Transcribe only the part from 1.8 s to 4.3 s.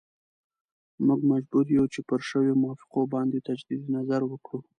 چې پر شویو موافقو باندې تجدید نظر